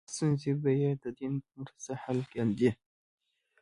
ستونزې 0.13 0.51
به 0.61 0.71
یې 0.81 0.91
د 1.03 1.05
دین 1.17 1.33
په 1.43 1.49
مرسته 1.59 1.91
حل 2.01 2.19
کاندې. 2.31 2.69